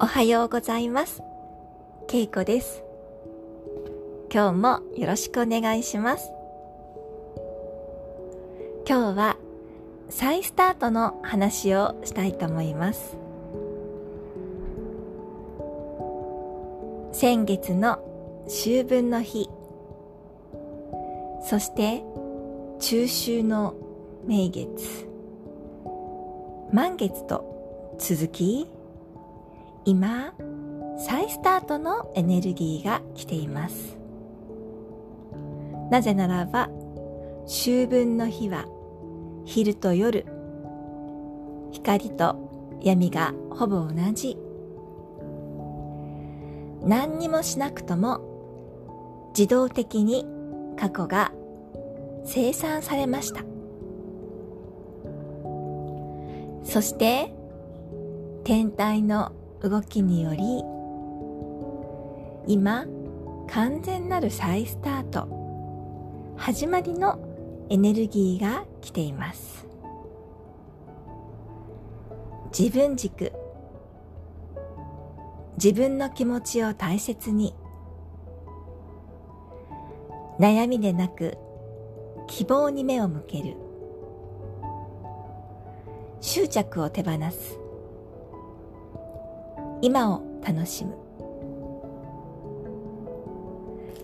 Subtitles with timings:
[0.00, 1.22] おはようございます。
[2.08, 2.82] ケイコです。
[4.32, 6.30] 今日もよろしくお願いします。
[8.88, 9.36] 今日は
[10.08, 13.16] 再スタートの話をしたいと思います。
[17.12, 17.98] 先月の
[18.46, 19.48] 秋分の日、
[21.48, 22.02] そして
[22.80, 23.74] 中秋の
[24.26, 25.06] 名月、
[26.72, 28.68] 満月と続き、
[29.84, 30.32] 今、
[30.96, 33.98] 再スタートのエネルギーが来ています。
[35.90, 36.70] なぜならば、
[37.46, 38.66] 秋分の日は
[39.44, 40.24] 昼と夜、
[41.72, 44.38] 光と闇がほぼ同じ。
[46.84, 50.26] 何にもしなくとも自動的に
[50.76, 51.32] 過去が
[52.24, 53.42] 生産されました。
[56.64, 57.34] そして
[58.44, 60.64] 天体の動きにより
[62.52, 62.84] 今
[63.48, 67.18] 完全なる再スタート始まりの
[67.70, 69.66] エネルギーが来ています。
[72.56, 73.32] 自分軸
[75.56, 77.54] 自分の気持ちを大切に
[80.40, 81.38] 悩みでなく
[82.26, 83.56] 希望に目を向ける。
[86.20, 87.61] 執着を手放す。
[89.82, 90.96] 今を楽しむ。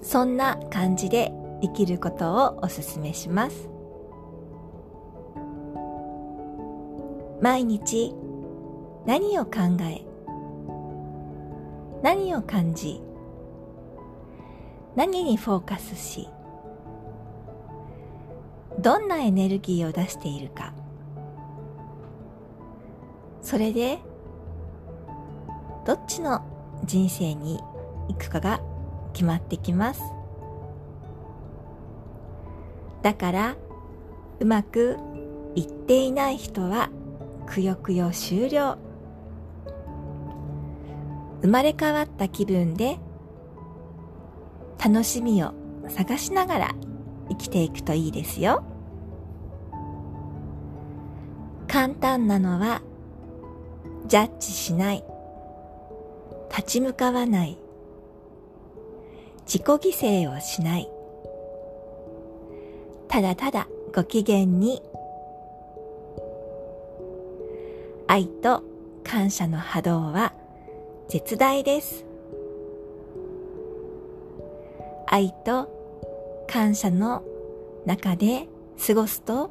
[0.00, 3.68] そんな感じで生きることをおすすめします。
[7.40, 8.14] 毎日
[9.04, 9.50] 何を考
[9.82, 10.02] え
[12.02, 13.02] 何を感じ
[14.94, 16.28] 何にフォーカスし
[18.78, 20.72] どんなエネルギーを出しているか。
[23.42, 23.98] それで
[25.84, 26.42] どっちの
[26.84, 27.60] 人生に
[28.08, 28.60] 行くかが
[29.12, 30.02] 決まってきます。
[33.02, 33.56] だから
[34.40, 34.96] うまく
[35.54, 36.90] いっていない人は
[37.46, 38.78] くよくよ終了。
[41.42, 42.98] 生まれ変わった気分で
[44.82, 45.52] 楽しみを
[45.88, 46.74] 探しながら
[47.28, 48.64] 生きていくといいですよ。
[51.68, 52.80] 簡単なのは
[54.06, 55.04] ジャッジしない。
[56.56, 57.58] 立ち向かわない。
[59.44, 60.88] 自己犠牲をしない。
[63.08, 64.80] ただただご機嫌に。
[68.06, 68.62] 愛と
[69.02, 70.32] 感謝の波動は
[71.08, 72.04] 絶大です。
[75.06, 77.24] 愛と感謝の
[77.84, 78.46] 中で
[78.86, 79.50] 過ごすと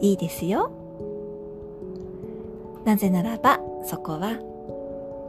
[0.00, 0.70] いいですよ。
[2.84, 4.53] なぜならばそこは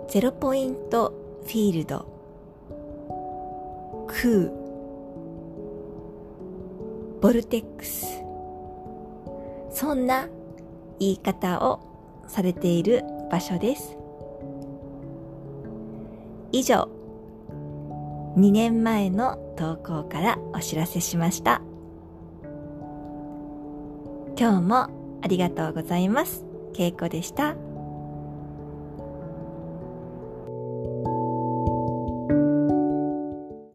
[0.07, 2.05] ゼロポイントフィールド。
[4.07, 4.51] 空。
[7.21, 8.05] ボルテックス。
[9.71, 10.29] そんな
[10.99, 13.97] 言い方をされている場所です。
[16.51, 16.87] 以上。
[18.37, 21.61] 2年前の投稿からお知らせしました。
[24.37, 26.45] 今日もありがとうございます。
[26.73, 27.55] けいこでした。